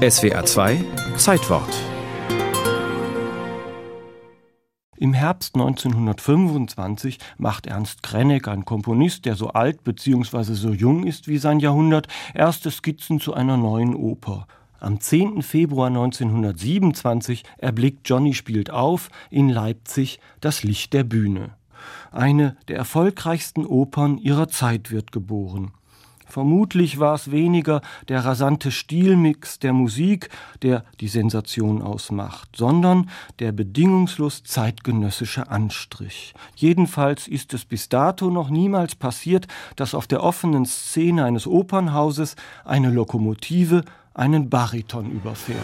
[0.00, 0.82] SWR 2
[1.18, 1.68] Zeitwort
[4.96, 10.54] Im Herbst 1925 macht Ernst Krenneck, ein Komponist, der so alt bzw.
[10.54, 14.46] so jung ist wie sein Jahrhundert, erste Skizzen zu einer neuen Oper.
[14.78, 15.42] Am 10.
[15.42, 21.56] Februar 1927 erblickt Johnny spielt auf in Leipzig das Licht der Bühne.
[22.10, 25.72] Eine der erfolgreichsten Opern ihrer Zeit wird geboren.
[26.30, 30.30] Vermutlich war es weniger der rasante Stilmix der Musik,
[30.62, 36.32] der die Sensation ausmacht, sondern der bedingungslos zeitgenössische Anstrich.
[36.54, 42.36] Jedenfalls ist es bis dato noch niemals passiert, dass auf der offenen Szene eines Opernhauses
[42.64, 45.58] eine Lokomotive einen Bariton überfährt.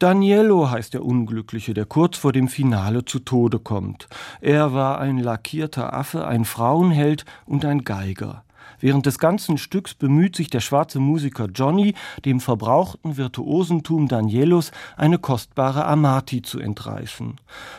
[0.00, 4.08] Daniello heißt der Unglückliche, der kurz vor dem Finale zu Tode kommt.
[4.40, 8.42] Er war ein lackierter Affe, ein Frauenheld und ein Geiger.
[8.78, 11.92] Während des ganzen Stücks bemüht sich der schwarze Musiker Johnny,
[12.24, 17.36] dem verbrauchten Virtuosentum Danielos eine kostbare Amati zu entreißen.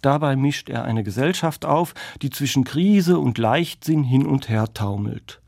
[0.00, 5.40] Dabei mischt er eine Gesellschaft auf, die zwischen Krise und Leichtsinn hin und her taumelt.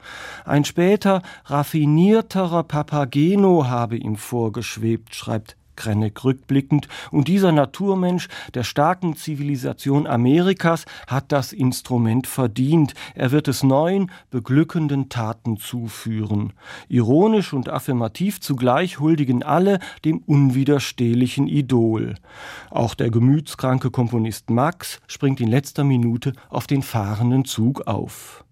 [0.45, 9.17] Ein später raffinierterer Papageno habe ihm vorgeschwebt, schreibt Krenneck rückblickend, und dieser Naturmensch der starken
[9.17, 12.95] Zivilisation Amerikas hat das Instrument verdient.
[13.15, 16.53] Er wird es neuen, beglückenden Taten zuführen.
[16.89, 22.15] Ironisch und affirmativ zugleich huldigen alle dem unwiderstehlichen Idol.
[22.71, 28.46] Auch der gemütskranke Komponist Max springt in letzter Minute auf den fahrenden Zug auf.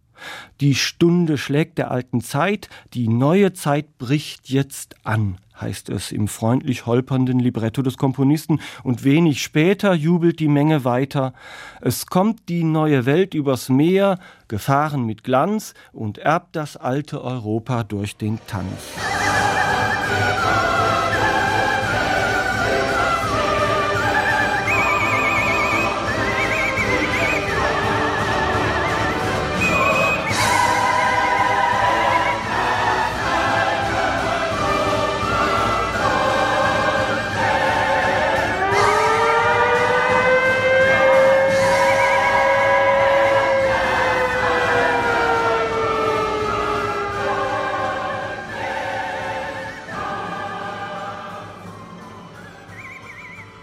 [0.61, 6.29] Die Stunde schlägt der alten Zeit, die neue Zeit bricht jetzt an, heißt es im
[6.29, 11.35] freundlich holpernden Libretto des Komponisten, und wenig später jubelt die Menge weiter.
[11.81, 17.85] Es kommt die neue Welt übers Meer, gefahren mit Glanz, und erbt das alte Europa
[17.85, 18.93] durch den Tanz.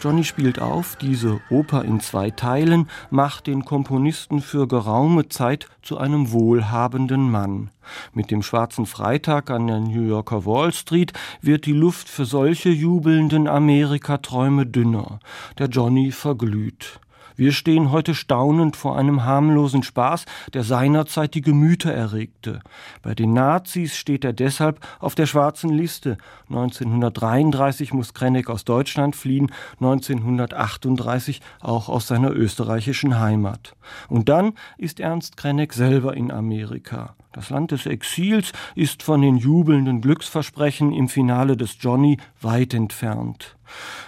[0.02, 6.00] Johnny spielt auf, diese Oper in zwei Teilen macht den Komponisten für geraume Zeit zu
[6.00, 7.70] einem wohlhabenden Mann.
[8.12, 12.70] Mit dem schwarzen Freitag an der New Yorker Wall Street wird die Luft für solche
[12.70, 15.20] jubelnden Amerikaträume dünner.
[15.60, 17.00] Der Johnny verglüht.
[17.36, 22.60] Wir stehen heute staunend vor einem harmlosen Spaß, der seinerzeit die Gemüter erregte.
[23.02, 26.18] Bei den Nazis steht er deshalb auf der schwarzen Liste.
[26.50, 33.76] 1933 muss Krenneck aus Deutschland fliehen, 1938 auch aus seiner österreichischen Heimat.
[34.08, 37.16] Und dann ist Ernst Krenneck selber in Amerika.
[37.34, 43.56] Das Land des Exils ist von den jubelnden Glücksversprechen im Finale des Johnny weit entfernt.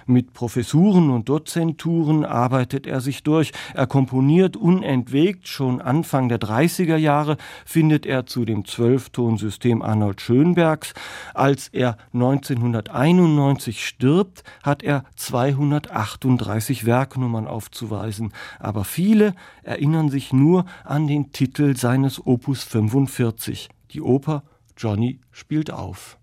[0.05, 3.51] Mit Professuren und Dozenturen arbeitet er sich durch.
[3.73, 5.47] Er komponiert unentwegt.
[5.47, 10.93] Schon Anfang der 30er Jahre findet er zu dem Zwölftonsystem Arnold Schönbergs.
[11.33, 18.33] Als er 1991 stirbt, hat er 238 Werknummern aufzuweisen.
[18.59, 23.69] Aber viele erinnern sich nur an den Titel seines Opus 45.
[23.91, 24.43] Die Oper
[24.77, 26.17] Johnny spielt auf.